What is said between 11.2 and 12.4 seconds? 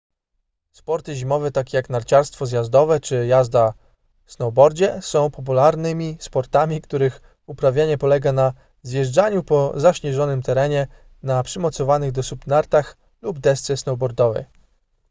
na przymocowanych do